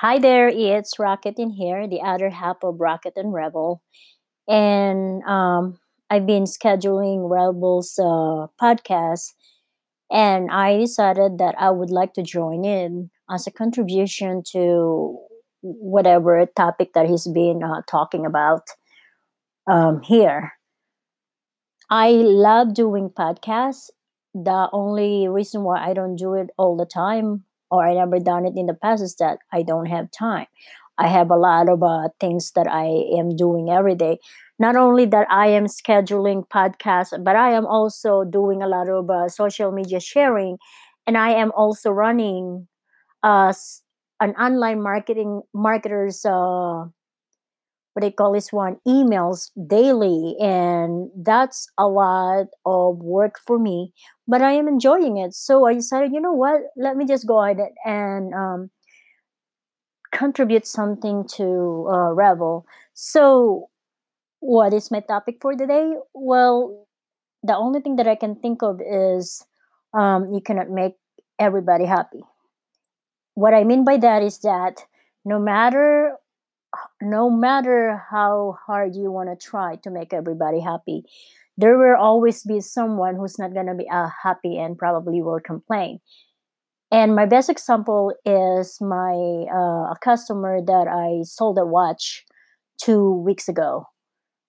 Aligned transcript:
Hi 0.00 0.20
there, 0.20 0.48
it's 0.48 1.00
Rocket 1.00 1.40
in 1.40 1.50
here, 1.50 1.88
the 1.88 2.02
other 2.02 2.30
half 2.30 2.58
of 2.62 2.78
Rocket 2.78 3.14
and 3.16 3.32
Rebel. 3.32 3.82
And 4.46 5.24
um, 5.24 5.80
I've 6.08 6.24
been 6.24 6.44
scheduling 6.44 7.28
Rebel's 7.28 7.98
uh, 7.98 8.46
podcast, 8.62 9.34
and 10.08 10.52
I 10.52 10.76
decided 10.78 11.38
that 11.38 11.56
I 11.58 11.70
would 11.70 11.90
like 11.90 12.12
to 12.12 12.22
join 12.22 12.64
in 12.64 13.10
as 13.28 13.48
a 13.48 13.50
contribution 13.50 14.44
to 14.52 15.18
whatever 15.62 16.46
topic 16.54 16.92
that 16.92 17.08
he's 17.08 17.26
been 17.26 17.64
uh, 17.64 17.82
talking 17.90 18.24
about 18.24 18.68
um, 19.66 20.00
here. 20.02 20.52
I 21.90 22.10
love 22.12 22.72
doing 22.72 23.10
podcasts. 23.10 23.90
The 24.32 24.68
only 24.72 25.26
reason 25.26 25.64
why 25.64 25.84
I 25.84 25.92
don't 25.92 26.14
do 26.14 26.34
it 26.34 26.50
all 26.56 26.76
the 26.76 26.86
time 26.86 27.46
or 27.70 27.86
I 27.86 27.94
never 27.94 28.18
done 28.18 28.46
it 28.46 28.54
in 28.56 28.66
the 28.66 28.74
past 28.74 29.02
is 29.02 29.14
that 29.16 29.38
I 29.52 29.62
don't 29.62 29.86
have 29.86 30.10
time. 30.10 30.46
I 30.98 31.06
have 31.06 31.30
a 31.30 31.36
lot 31.36 31.68
of 31.68 31.82
uh, 31.82 32.08
things 32.18 32.52
that 32.56 32.66
I 32.66 32.86
am 33.18 33.36
doing 33.36 33.70
every 33.70 33.94
day. 33.94 34.18
Not 34.58 34.74
only 34.74 35.04
that 35.06 35.28
I 35.30 35.48
am 35.48 35.66
scheduling 35.66 36.48
podcasts, 36.48 37.12
but 37.22 37.36
I 37.36 37.52
am 37.52 37.66
also 37.66 38.24
doing 38.24 38.62
a 38.62 38.66
lot 38.68 38.88
of 38.88 39.08
uh, 39.08 39.28
social 39.28 39.70
media 39.70 40.00
sharing, 40.00 40.58
and 41.06 41.16
I 41.16 41.30
am 41.30 41.52
also 41.56 41.90
running 41.90 42.66
uh, 43.22 43.52
an 44.20 44.30
online 44.32 44.82
marketing 44.82 45.42
marketers 45.54 46.24
uh, 46.24 46.84
what 47.98 48.02
they 48.02 48.12
call 48.12 48.32
this 48.32 48.52
one 48.52 48.76
emails 48.86 49.50
daily 49.66 50.36
and 50.40 51.10
that's 51.16 51.68
a 51.78 51.88
lot 51.88 52.46
of 52.64 52.98
work 52.98 53.40
for 53.44 53.58
me 53.58 53.92
but 54.28 54.40
i 54.40 54.52
am 54.52 54.68
enjoying 54.68 55.16
it. 55.16 55.34
So 55.34 55.66
i 55.66 55.74
decided 55.74 56.12
you 56.12 56.20
know 56.20 56.32
what? 56.32 56.60
Let 56.76 56.96
me 56.96 57.06
just 57.06 57.26
go 57.26 57.42
ahead 57.42 57.58
and 57.84 58.32
um, 58.34 58.70
contribute 60.12 60.66
something 60.66 61.26
to 61.36 61.88
uh, 61.90 62.12
Rebel. 62.12 62.66
So 62.94 63.68
what 64.40 64.72
is 64.72 64.92
my 64.92 65.00
topic 65.00 65.38
for 65.40 65.54
today 65.54 65.94
well 66.14 66.86
the 67.42 67.56
only 67.56 67.80
thing 67.80 67.96
that 67.96 68.06
i 68.06 68.14
can 68.14 68.36
think 68.36 68.62
of 68.62 68.80
is 68.80 69.44
um, 69.94 70.32
you 70.32 70.40
cannot 70.40 70.70
make 70.70 70.94
everybody 71.40 71.84
happy. 71.84 72.20
What 73.34 73.54
i 73.54 73.64
mean 73.64 73.84
by 73.84 73.96
that 73.96 74.22
is 74.22 74.38
that 74.40 74.84
no 75.24 75.40
matter 75.40 76.14
no 77.02 77.30
matter 77.30 78.02
how 78.10 78.58
hard 78.66 78.94
you 78.94 79.10
want 79.10 79.28
to 79.28 79.46
try 79.46 79.76
to 79.76 79.90
make 79.90 80.12
everybody 80.12 80.60
happy, 80.60 81.04
there 81.56 81.78
will 81.78 81.96
always 81.96 82.42
be 82.42 82.60
someone 82.60 83.16
who's 83.16 83.38
not 83.38 83.52
going 83.52 83.66
to 83.66 83.74
be 83.74 83.88
uh, 83.90 84.08
happy 84.22 84.58
and 84.58 84.78
probably 84.78 85.22
will 85.22 85.40
complain. 85.40 86.00
And 86.90 87.14
my 87.14 87.26
best 87.26 87.50
example 87.50 88.14
is 88.24 88.78
my 88.80 89.12
uh, 89.52 89.92
a 89.92 89.96
customer 90.00 90.60
that 90.64 90.88
I 90.88 91.22
sold 91.24 91.58
a 91.58 91.66
watch 91.66 92.24
two 92.80 93.12
weeks 93.12 93.48
ago. 93.48 93.86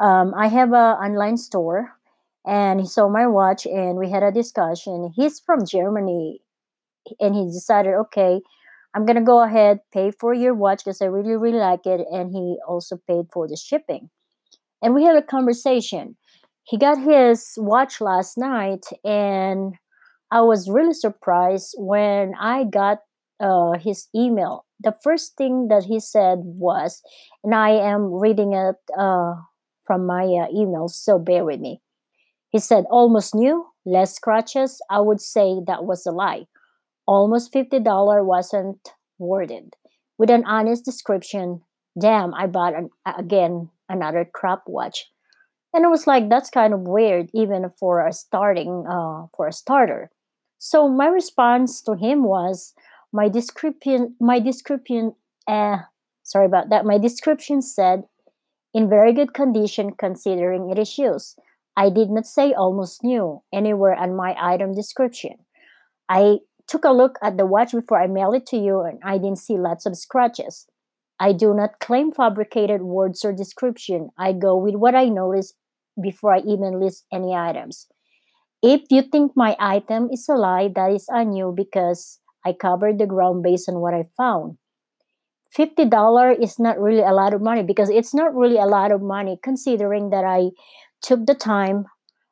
Um, 0.00 0.34
I 0.36 0.48
have 0.48 0.70
an 0.70 0.96
online 0.96 1.36
store, 1.36 1.92
and 2.44 2.80
he 2.80 2.86
saw 2.86 3.08
my 3.08 3.26
watch, 3.28 3.66
and 3.66 3.96
we 3.96 4.10
had 4.10 4.24
a 4.24 4.32
discussion. 4.32 5.12
He's 5.14 5.38
from 5.38 5.64
Germany, 5.64 6.40
and 7.20 7.34
he 7.34 7.44
decided, 7.44 7.94
okay, 7.94 8.40
I'm 8.94 9.06
gonna 9.06 9.22
go 9.24 9.42
ahead 9.42 9.80
pay 9.92 10.10
for 10.12 10.34
your 10.34 10.54
watch 10.54 10.84
because 10.84 11.02
I 11.02 11.06
really 11.06 11.36
really 11.36 11.58
like 11.58 11.86
it, 11.86 12.06
and 12.10 12.30
he 12.32 12.58
also 12.68 12.98
paid 13.08 13.26
for 13.32 13.48
the 13.48 13.56
shipping. 13.56 14.10
And 14.82 14.94
we 14.94 15.04
had 15.04 15.16
a 15.16 15.22
conversation. 15.22 16.16
He 16.64 16.78
got 16.78 16.98
his 17.00 17.54
watch 17.58 18.00
last 18.00 18.38
night, 18.38 18.86
and 19.04 19.74
I 20.30 20.42
was 20.42 20.70
really 20.70 20.94
surprised 20.94 21.74
when 21.78 22.34
I 22.40 22.64
got 22.64 23.00
uh, 23.40 23.72
his 23.78 24.08
email. 24.14 24.64
The 24.80 24.94
first 25.02 25.36
thing 25.36 25.68
that 25.68 25.84
he 25.84 26.00
said 26.00 26.40
was, 26.44 27.02
and 27.44 27.54
I 27.54 27.70
am 27.70 28.12
reading 28.12 28.52
it 28.54 28.76
uh, 28.98 29.34
from 29.86 30.06
my 30.06 30.24
uh, 30.24 30.48
email, 30.54 30.88
so 30.88 31.18
bear 31.18 31.44
with 31.44 31.60
me. 31.60 31.80
He 32.50 32.58
said, 32.58 32.84
almost 32.90 33.34
new, 33.34 33.66
less 33.84 34.14
scratches. 34.16 34.80
I 34.90 35.00
would 35.00 35.20
say 35.20 35.60
that 35.66 35.84
was 35.84 36.06
a 36.06 36.12
lie. 36.12 36.46
Almost 37.06 37.52
$50 37.52 38.24
wasn't 38.24 38.88
it. 39.18 39.76
With 40.18 40.30
an 40.30 40.44
honest 40.46 40.84
description, 40.84 41.62
damn, 41.98 42.34
I 42.34 42.46
bought 42.46 42.74
an, 42.74 42.90
again 43.04 43.70
another 43.88 44.28
crap 44.32 44.62
watch. 44.66 45.10
And 45.72 45.84
it 45.84 45.88
was 45.88 46.06
like, 46.06 46.28
that's 46.28 46.50
kind 46.50 46.72
of 46.72 46.80
weird, 46.80 47.30
even 47.34 47.68
for 47.78 48.06
a 48.06 48.12
starting, 48.12 48.86
uh, 48.88 49.26
for 49.36 49.48
a 49.48 49.52
starter. 49.52 50.10
So 50.58 50.88
my 50.88 51.06
response 51.06 51.82
to 51.82 51.94
him 51.94 52.22
was, 52.22 52.74
my 53.12 53.28
description, 53.28 54.16
my 54.20 54.40
description, 54.40 55.14
uh, 55.48 55.78
sorry 56.22 56.46
about 56.46 56.70
that. 56.70 56.84
My 56.84 56.98
description 56.98 57.60
said, 57.60 58.04
in 58.72 58.88
very 58.88 59.12
good 59.12 59.34
condition 59.34 59.92
considering 59.92 60.70
it 60.70 60.78
is 60.78 60.98
used. 60.98 61.38
I 61.76 61.90
did 61.90 62.10
not 62.10 62.26
say 62.26 62.52
almost 62.52 63.04
new 63.04 63.42
anywhere 63.52 63.94
on 63.94 64.16
my 64.16 64.36
item 64.40 64.74
description. 64.74 65.36
I 66.08 66.38
took 66.68 66.84
a 66.84 66.92
look 66.92 67.18
at 67.22 67.36
the 67.36 67.46
watch 67.46 67.72
before 67.72 68.00
I 68.00 68.06
mailed 68.06 68.36
it 68.36 68.46
to 68.46 68.56
you 68.56 68.80
and 68.80 68.98
I 69.04 69.18
didn't 69.18 69.38
see 69.38 69.56
lots 69.56 69.86
of 69.86 69.96
scratches. 69.96 70.66
I 71.20 71.32
do 71.32 71.54
not 71.54 71.78
claim 71.80 72.12
fabricated 72.12 72.82
words 72.82 73.24
or 73.24 73.32
description. 73.32 74.10
I 74.18 74.32
go 74.32 74.56
with 74.56 74.74
what 74.74 74.94
I 74.94 75.08
notice 75.08 75.54
before 76.02 76.34
I 76.34 76.40
even 76.40 76.80
list 76.80 77.04
any 77.12 77.34
items. 77.34 77.86
If 78.62 78.82
you 78.90 79.02
think 79.02 79.32
my 79.36 79.56
item 79.60 80.08
is 80.10 80.26
a 80.28 80.34
lie, 80.34 80.70
that 80.74 80.90
is 80.90 81.06
on 81.08 81.34
you 81.34 81.52
because 81.54 82.20
I 82.44 82.52
covered 82.52 82.98
the 82.98 83.06
ground 83.06 83.42
based 83.42 83.68
on 83.68 83.80
what 83.80 83.94
I 83.94 84.04
found. 84.16 84.56
$50 85.56 86.42
is 86.42 86.58
not 86.58 86.80
really 86.80 87.02
a 87.02 87.12
lot 87.12 87.32
of 87.32 87.40
money 87.40 87.62
because 87.62 87.88
it's 87.88 88.12
not 88.12 88.34
really 88.34 88.58
a 88.58 88.66
lot 88.66 88.90
of 88.90 89.00
money 89.00 89.38
considering 89.42 90.10
that 90.10 90.24
I 90.24 90.50
took 91.00 91.26
the 91.26 91.34
time, 91.34 91.84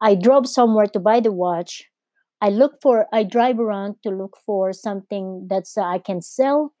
I 0.00 0.14
drove 0.14 0.48
somewhere 0.48 0.86
to 0.86 0.98
buy 0.98 1.20
the 1.20 1.30
watch, 1.30 1.84
I 2.40 2.50
look 2.50 2.80
for 2.82 3.06
I 3.12 3.22
drive 3.24 3.58
around 3.58 3.96
to 4.02 4.10
look 4.10 4.36
for 4.44 4.72
something 4.72 5.46
that's 5.48 5.76
uh, 5.76 5.82
I 5.82 5.98
can 5.98 6.20
sell 6.20 6.74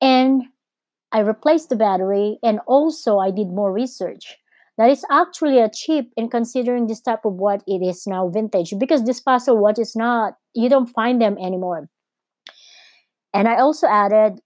and 0.00 0.44
I 1.12 1.20
replaced 1.20 1.68
the 1.68 1.76
battery 1.76 2.38
and 2.42 2.60
also 2.66 3.18
I 3.18 3.30
did 3.30 3.48
more 3.48 3.72
research. 3.72 4.36
That 4.76 4.90
is 4.90 5.04
actually 5.10 5.60
a 5.60 5.70
cheap 5.72 6.10
in 6.16 6.28
considering 6.28 6.86
this 6.86 7.00
type 7.00 7.24
of 7.24 7.34
watch 7.34 7.62
it 7.66 7.80
is 7.80 8.06
now 8.06 8.28
vintage 8.28 8.74
because 8.78 9.04
this 9.04 9.20
puzzle 9.20 9.58
watch 9.58 9.78
is 9.78 9.94
not 9.94 10.34
you 10.54 10.68
don't 10.68 10.86
find 10.86 11.20
them 11.20 11.36
anymore. 11.38 11.88
And 13.32 13.48
I 13.48 13.56
also 13.56 13.86
added 13.88 14.40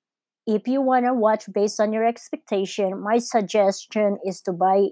if 0.46 0.66
you 0.66 0.80
want 0.80 1.04
to 1.04 1.12
watch 1.12 1.44
based 1.52 1.78
on 1.78 1.92
your 1.92 2.06
expectation, 2.06 3.02
my 3.02 3.18
suggestion 3.18 4.16
is 4.24 4.40
to 4.42 4.52
buy 4.52 4.88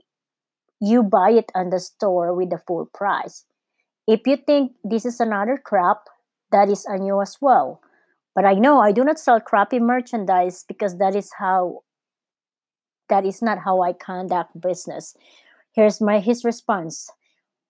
you 0.80 1.02
buy 1.02 1.30
it 1.30 1.50
on 1.54 1.70
the 1.70 1.80
store 1.80 2.34
with 2.34 2.50
the 2.50 2.58
full 2.66 2.90
price. 2.92 3.44
If 4.06 4.26
you 4.26 4.36
think 4.36 4.72
this 4.84 5.04
is 5.04 5.20
another 5.20 5.58
crap, 5.58 5.98
that 6.52 6.68
is 6.70 6.86
on 6.86 7.04
you 7.04 7.20
as 7.20 7.36
well. 7.40 7.80
But 8.34 8.44
I 8.44 8.54
know 8.54 8.80
I 8.80 8.92
do 8.92 9.02
not 9.02 9.18
sell 9.18 9.40
crappy 9.40 9.80
merchandise 9.80 10.64
because 10.68 10.98
that 10.98 11.16
is 11.16 11.32
how 11.38 11.82
that 13.08 13.24
is 13.24 13.42
not 13.42 13.58
how 13.64 13.82
I 13.82 13.92
conduct 13.92 14.60
business. 14.60 15.16
Here's 15.72 16.00
my 16.00 16.20
his 16.20 16.44
response. 16.44 17.10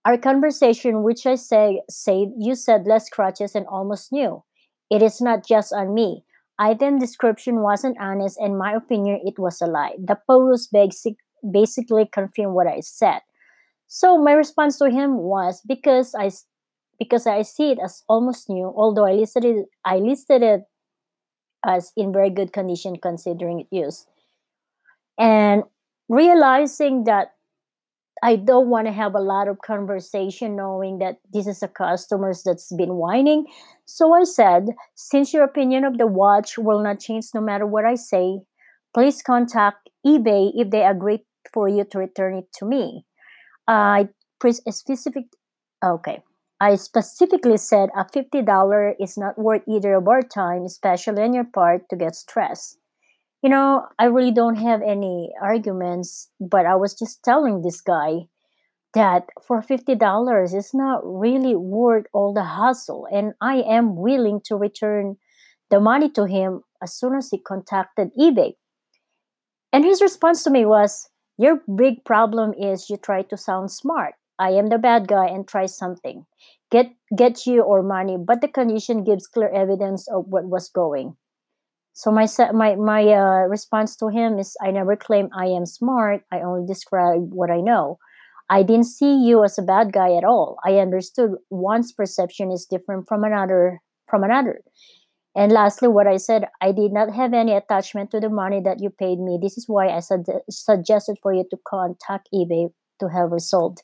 Our 0.05 0.19
conversation, 0.19 1.03
which 1.03 1.27
I 1.27 1.37
say 1.37 1.83
say 1.89 2.29
you 2.39 2.55
said 2.55 2.87
less 2.87 3.09
crutches 3.09 3.55
and 3.55 3.67
almost 3.67 4.13
new. 4.13 4.45
It 4.91 5.03
is 5.03 5.21
not 5.21 5.47
just 5.47 5.73
on 5.73 5.95
me. 5.95 6.25
Item 6.59 6.99
description 6.99 7.61
wasn't 7.61 7.99
honest, 8.01 8.39
and 8.39 8.59
my 8.59 8.73
opinion 8.73 9.21
it 9.25 9.39
was 9.39 9.61
a 9.61 9.67
lie. 9.67 9.97
The 9.99 10.19
post 10.27 10.73
basic, 10.73 11.17
basically 11.51 12.07
confirmed 12.07 12.55
what 12.55 12.67
I 12.67 12.81
said. 12.81 13.21
So 13.89 14.19
my 14.19 14.33
response 14.33 14.79
to 14.79 14.91
him 14.91 15.17
was 15.19 15.63
because 15.67 16.15
I 16.15 16.31
because 16.99 17.27
I 17.27 17.43
see 17.43 17.73
it 17.73 17.79
as 17.83 18.05
almost 18.09 18.49
new, 18.49 18.73
although 18.75 19.07
I 19.07 19.13
listed 19.13 19.45
it 19.45 19.67
I 19.85 19.99
listed 19.99 20.43
it 20.43 20.63
as 21.65 21.93
in 21.97 22.13
very 22.13 22.31
good 22.31 22.53
condition 22.53 22.97
considering 22.97 23.61
it 23.61 23.69
used. 23.71 24.09
And 25.19 25.65
realizing 26.09 27.05
that 27.05 27.33
I 28.23 28.37
don't 28.37 28.69
want 28.71 28.87
to 28.87 28.93
have 28.93 29.15
a 29.15 29.21
lot 29.21 29.49
of 29.49 29.59
conversation 29.61 30.57
knowing 30.57 30.99
that 30.99 31.19
this 31.33 31.47
is 31.47 31.63
a 31.63 31.69
customer 31.69 32.33
that's 32.45 32.73
been 32.73 32.95
whining. 32.95 33.47
So 33.85 34.15
I 34.15 34.25
said, 34.25 34.69
since 34.95 35.35
your 35.35 35.45
opinion 35.45 35.85
of 35.85 35.99
the 35.99 36.07
watch 36.07 36.57
will 36.59 36.83
not 36.83 37.01
change 37.01 37.27
no 37.35 37.41
matter 37.41 37.67
what 37.67 37.85
I 37.85 37.95
say, 37.95 38.41
please 38.95 39.23
contact 39.23 39.91
eBay 40.07 40.53
if 40.55 40.71
they 40.71 40.85
agree 40.85 41.25
for 41.53 41.69
you 41.69 41.85
to 41.85 41.99
return 41.99 42.37
it 42.37 42.53
to 42.55 42.65
me. 42.65 43.05
I 43.69 44.09
specific 44.41 45.25
okay. 45.85 46.23
I 46.61 46.77
specifically 46.77 47.59
said 47.59 47.91
a 47.97 48.07
fifty 48.09 48.43
dollar 48.43 48.95
is 48.99 49.19
not 49.19 49.39
worth 49.39 49.63
either 49.69 49.95
of 49.95 50.09
our 50.09 50.23
time, 50.23 50.63
especially 50.65 51.23
on 51.23 51.35
your 51.35 51.45
part, 51.45 51.89
to 51.91 51.97
get 51.97 52.15
stressed. 52.15 52.79
You 53.43 53.51
know, 53.51 53.87
I 53.99 54.07
really 54.07 54.33
don't 54.33 54.57
have 54.57 54.81
any 54.83 55.33
arguments, 55.43 56.31
but 56.41 56.67
I 56.67 56.75
was 56.77 56.95
just 56.95 57.23
telling 57.23 57.63
this 57.63 57.81
guy 57.81 58.29
that 58.95 59.25
for 59.47 59.61
fifty 59.61 59.95
dollars 59.95 60.55
it's 60.55 60.75
not 60.75 61.01
really 61.05 61.55
worth 61.55 62.07
all 62.15 62.33
the 62.33 62.45
hustle, 62.45 63.07
and 63.13 63.35
I 63.41 63.57
am 63.57 63.97
willing 63.97 64.41
to 64.47 64.57
return 64.57 65.17
the 65.71 65.81
money 65.81 66.09
to 66.11 66.25
him 66.25 66.63
as 66.83 66.95
soon 66.95 67.15
as 67.17 67.29
he 67.31 67.39
contacted 67.39 68.09
eBay. 68.19 68.55
And 69.73 69.85
his 69.85 70.01
response 70.01 70.43
to 70.45 70.51
me 70.51 70.65
was, 70.65 71.11
Your 71.39 71.61
big 71.75 72.05
problem 72.05 72.55
is 72.55 72.89
you 72.91 72.97
try 72.97 73.23
to 73.23 73.37
sound 73.37 73.71
smart. 73.71 74.15
I 74.39 74.51
am 74.51 74.69
the 74.69 74.79
bad 74.79 75.09
guy 75.09 75.27
and 75.27 75.47
try 75.47 75.67
something. 75.67 76.27
Get 76.71 76.93
get 77.17 77.47
you 77.47 77.63
or 77.63 77.83
money, 77.83 78.17
but 78.19 78.41
the 78.41 78.49
condition 78.49 79.05
gives 79.05 79.27
clear 79.27 79.49
evidence 79.49 80.09
of 80.09 80.27
what 80.29 80.45
was 80.45 80.69
going. 80.69 81.17
So 81.95 82.11
my 82.11 82.27
my 82.53 82.77
my 82.77 83.03
uh, 83.09 83.49
response 83.49 83.97
to 83.97 84.09
him 84.09 84.39
is 84.39 84.57
I 84.63 84.71
never 84.71 84.97
claim 84.97 85.31
I 85.35 85.47
am 85.47 85.67
smart. 85.67 86.25
I 86.33 86.41
only 86.41 86.67
describe 86.67 87.33
what 87.33 87.51
I 87.51 87.61
know. 87.61 87.99
I 88.51 88.63
didn't 88.63 88.87
see 88.87 89.17
you 89.17 89.45
as 89.45 89.59
a 89.59 89.63
bad 89.63 89.93
guy 89.93 90.15
at 90.15 90.25
all. 90.25 90.59
I 90.65 90.79
understood 90.79 91.33
one's 91.51 91.93
perception 91.93 92.53
is 92.53 92.67
different 92.67 93.09
from 93.09 93.25
another 93.25 93.81
from 94.09 94.25
another. 94.25 94.63
And 95.37 95.53
lastly, 95.53 95.89
what 95.89 96.07
I 96.07 96.17
said, 96.17 96.49
I 96.63 96.73
did 96.73 96.93
not 96.93 97.15
have 97.15 97.35
any 97.35 97.53
attachment 97.53 98.11
to 98.13 98.21
the 98.21 98.31
money 98.31 98.61
that 98.65 98.81
you 98.81 98.91
paid 98.91 99.19
me. 99.21 99.39
This 99.41 99.59
is 99.59 99.69
why 99.69 99.89
I 99.89 100.01
su- 100.01 100.25
suggested 100.51 101.19
for 101.23 101.33
you 101.33 101.45
to 101.51 101.59
contact 101.69 102.29
eBay 102.35 102.71
to 103.01 103.09
have 103.09 103.33
resolved. 103.33 103.83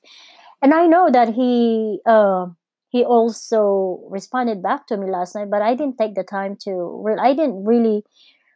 And 0.62 0.72
I 0.72 0.86
know 0.86 1.10
that 1.10 1.34
he 1.34 2.00
uh, 2.06 2.46
he 2.88 3.04
also 3.04 4.00
responded 4.08 4.62
back 4.62 4.86
to 4.88 4.96
me 4.96 5.10
last 5.10 5.34
night, 5.34 5.50
but 5.50 5.62
I 5.62 5.74
didn't 5.74 5.98
take 5.98 6.14
the 6.14 6.24
time 6.24 6.56
to. 6.64 6.72
Re- 7.04 7.20
I 7.20 7.34
didn't 7.34 7.64
really 7.64 8.04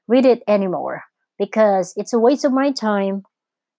read 0.08 0.26
it 0.26 0.42
anymore 0.48 1.02
because 1.38 1.92
it's 1.96 2.12
a 2.12 2.18
waste 2.18 2.44
of 2.44 2.52
my 2.52 2.72
time. 2.72 3.24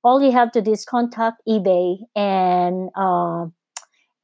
All 0.03 0.21
you 0.21 0.31
have 0.31 0.51
to 0.53 0.61
do 0.61 0.71
is 0.71 0.85
contact 0.85 1.41
eBay 1.47 1.97
and 2.15 2.89
uh, 2.95 3.47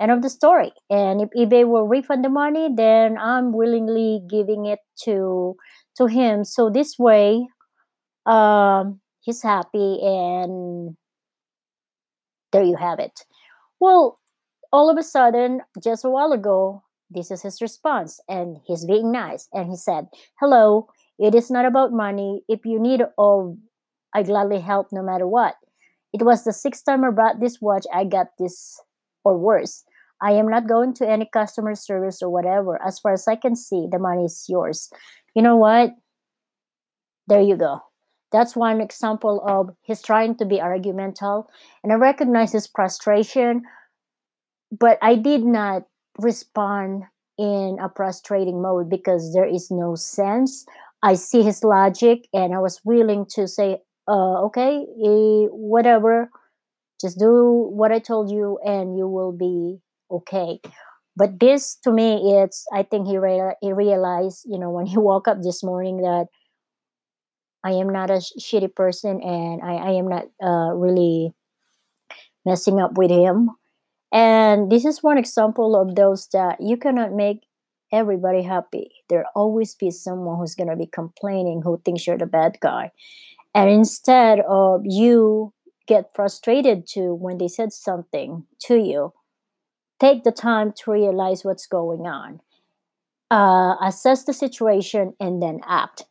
end 0.04 0.12
of 0.12 0.22
the 0.22 0.30
story. 0.30 0.72
And 0.90 1.22
if 1.22 1.30
ebay 1.38 1.68
will 1.68 1.88
refund 1.88 2.24
the 2.24 2.30
money 2.30 2.70
then 2.76 3.18
i'm 3.18 3.54
willingly 3.54 4.22
giving 4.30 4.66
it 4.66 4.80
to 5.06 5.56
to 5.98 6.08
him. 6.08 6.44
So 6.44 6.70
this 6.70 6.98
way 7.00 7.48
um 8.26 9.00
he's 9.22 9.42
happy 9.42 10.00
and 10.02 10.96
there 12.52 12.64
you 12.64 12.76
have 12.76 13.00
it. 13.00 13.22
Well 13.80 14.20
all 14.72 14.90
of 14.90 14.98
a 14.98 15.04
sudden 15.04 15.62
just 15.84 16.06
a 16.06 16.10
while 16.10 16.32
ago 16.34 16.84
this 17.10 17.30
is 17.32 17.44
his 17.44 17.62
response 17.62 18.20
and 18.28 18.58
he's 18.66 18.86
being 18.86 19.12
nice. 19.12 19.48
And 19.54 19.70
he 19.70 19.78
said 19.78 20.08
hello 20.40 20.88
it 21.20 21.36
is 21.36 21.50
not 21.50 21.66
about 21.66 21.94
money. 21.94 22.42
If 22.50 22.66
you 22.66 22.80
need 22.80 23.02
of 23.18 23.58
i 24.14 24.24
gladly 24.24 24.60
help 24.60 24.88
no 24.92 25.02
matter 25.02 25.28
what. 25.28 25.56
It 26.14 26.24
was 26.24 26.44
the 26.44 26.54
sixth 26.54 26.86
time 26.86 27.04
i 27.06 27.10
bought 27.10 27.40
this 27.40 27.60
watch. 27.62 27.86
I 27.94 28.04
got 28.04 28.28
this 28.38 28.82
or 29.24 29.38
worse 29.38 29.86
I 30.24 30.32
am 30.32 30.48
not 30.48 30.68
going 30.68 30.94
to 30.96 31.10
any 31.10 31.30
customer 31.32 31.76
service 31.76 32.22
or 32.22 32.30
whatever. 32.30 32.82
As 32.82 32.98
far 32.98 33.12
as 33.12 33.28
I 33.28 33.36
can 33.36 33.58
see, 33.58 33.88
the 33.92 34.00
money 34.00 34.24
is 34.24 34.46
yours. 34.48 34.90
You 35.36 35.42
know 35.42 35.58
what? 35.58 35.92
There 37.28 37.42
you 37.42 37.58
go. 37.58 37.82
That's 38.32 38.56
one 38.56 38.80
example 38.80 39.44
of 39.46 39.76
he's 39.82 40.02
trying 40.02 40.38
to 40.38 40.46
be 40.46 40.62
argumental. 40.62 41.50
And 41.84 41.92
I 41.92 41.98
recognize 41.98 42.54
his 42.54 42.68
frustration, 42.68 43.64
but 44.72 44.98
I 45.02 45.16
did 45.16 45.44
not 45.44 45.84
respond 46.18 47.04
in 47.38 47.78
a 47.82 47.92
frustrating 47.94 48.62
mode 48.62 48.90
because 48.90 49.34
there 49.34 49.46
is 49.46 49.70
no 49.70 49.96
sense. 49.96 50.66
I 51.04 51.16
see 51.16 51.44
his 51.44 51.64
logic 51.64 52.28
and 52.34 52.56
I 52.56 52.60
was 52.60 52.80
willing 52.86 53.26
to 53.36 53.46
say, 53.48 53.80
uh, 54.08 54.46
okay, 54.46 54.86
eh, 55.04 55.48
whatever, 55.52 56.30
just 57.02 57.20
do 57.20 57.70
what 57.72 57.92
I 57.92 58.00
told 58.00 58.32
you 58.32 58.58
and 58.64 58.98
you 58.98 59.08
will 59.08 59.34
be 59.34 59.80
okay. 60.14 60.60
But 61.16 61.40
this 61.40 61.78
to 61.84 61.92
me 61.92 62.42
it's 62.42 62.66
i 62.74 62.82
think 62.82 63.08
he, 63.08 63.20
re- 63.20 63.56
he 63.62 63.72
realized 63.72 64.46
you 64.50 64.58
know 64.58 64.72
when 64.72 64.88
he 64.88 64.98
woke 65.10 65.28
up 65.28 65.44
this 65.44 65.64
morning 65.64 65.98
that 65.98 66.26
i 67.64 67.72
am 67.72 67.94
not 67.94 68.10
a 68.10 68.20
sh- 68.20 68.34
shitty 68.42 68.74
person 68.74 69.22
and 69.22 69.62
i, 69.62 69.76
I 69.76 69.92
am 69.92 70.08
not 70.08 70.26
uh, 70.42 70.74
really 70.74 71.36
messing 72.46 72.80
up 72.80 72.98
with 72.98 73.12
him. 73.12 73.52
And 74.12 74.72
this 74.72 74.86
is 74.86 75.02
one 75.02 75.18
example 75.18 75.76
of 75.76 75.96
those 75.96 76.28
that 76.34 76.62
you 76.62 76.78
cannot 76.78 77.14
make 77.14 77.42
everybody 77.92 78.44
happy. 78.44 78.92
There 79.10 79.26
always 79.36 79.76
be 79.76 79.92
someone 79.92 80.38
who's 80.38 80.56
going 80.56 80.70
to 80.70 80.76
be 80.76 80.88
complaining 80.88 81.62
who 81.64 81.82
thinks 81.84 82.06
you're 82.06 82.18
the 82.18 82.26
bad 82.26 82.58
guy. 82.60 82.92
And 83.56 83.70
instead 83.70 84.40
of 84.48 84.82
you 84.84 85.54
get 85.88 86.12
frustrated 86.16 86.88
to 86.88 87.14
when 87.14 87.38
they 87.38 87.48
said 87.48 87.74
something 87.74 88.46
to 88.68 88.78
you 88.78 89.14
take 90.04 90.24
the 90.24 90.32
time 90.32 90.74
to 90.80 90.92
realize 90.92 91.44
what's 91.46 91.68
going 91.68 92.06
on, 92.08 92.42
uh, 93.32 93.76
assess 93.82 94.24
the 94.26 94.34
situation, 94.34 95.14
and 95.20 95.42
then 95.42 95.60
act. 95.68 96.06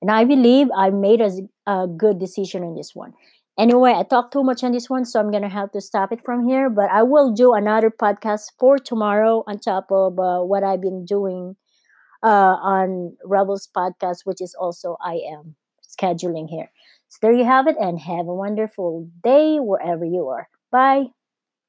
And 0.00 0.10
I 0.10 0.24
believe 0.24 0.68
I 0.76 0.90
made 0.90 1.20
a, 1.20 1.30
a 1.66 1.86
good 1.88 2.18
decision 2.18 2.62
on 2.62 2.74
this 2.74 2.94
one. 2.94 3.14
Anyway, 3.58 3.92
I 3.92 4.04
talked 4.04 4.32
too 4.32 4.44
much 4.44 4.62
on 4.62 4.72
this 4.72 4.88
one, 4.88 5.04
so 5.04 5.18
I'm 5.18 5.32
to 5.32 5.48
have 5.48 5.72
to 5.72 5.80
stop 5.80 6.12
it 6.12 6.24
from 6.24 6.48
here. 6.48 6.70
But 6.70 6.90
I 6.90 7.02
will 7.02 7.32
do 7.32 7.54
another 7.54 7.90
podcast 7.90 8.52
for 8.58 8.78
tomorrow 8.78 9.42
on 9.48 9.58
top 9.58 9.86
of 9.90 10.18
uh, 10.18 10.40
what 10.42 10.62
I've 10.62 10.80
been 10.80 11.04
doing 11.04 11.56
uh, 12.22 12.56
on 12.62 13.16
Rebels 13.24 13.68
podcast, 13.76 14.20
which 14.24 14.40
is 14.40 14.54
also 14.54 14.96
I 15.02 15.20
am 15.32 15.56
scheduling 15.86 16.48
here. 16.48 16.70
So 17.08 17.18
there 17.22 17.32
you 17.32 17.44
have 17.44 17.66
it, 17.66 17.76
and 17.80 18.00
have 18.00 18.28
a 18.28 18.34
wonderful 18.34 19.08
day 19.24 19.58
wherever 19.58 20.04
you 20.04 20.28
are. 20.28 20.48
Bye. 20.70 21.06